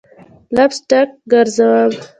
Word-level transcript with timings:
لپ 0.55 0.71
سټک 0.77 1.09
ګرزوم 1.31 1.91